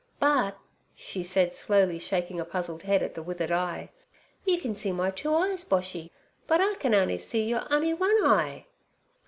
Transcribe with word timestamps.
But' 0.19 0.57
she 0.95 1.21
said, 1.21 1.53
slowly 1.53 1.99
shaking 1.99 2.39
a 2.39 2.43
puzzled 2.43 2.81
head 2.81 3.03
at 3.03 3.13
the 3.13 3.21
withered 3.21 3.51
eye, 3.51 3.91
'you 4.45 4.59
can 4.59 4.73
see 4.73 4.91
my 4.91 5.11
two 5.11 5.31
eyes, 5.31 5.63
Boshy, 5.63 6.09
but 6.47 6.59
I 6.59 6.73
can 6.79 6.95
on'y 6.95 7.17
see 7.19 7.43
your 7.47 7.71
on'y 7.71 7.93
one 7.93 8.23
eye.' 8.25 8.65